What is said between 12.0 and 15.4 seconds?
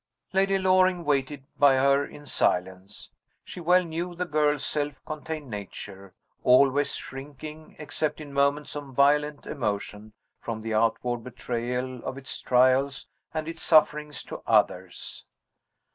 of its trials and its sufferings to others.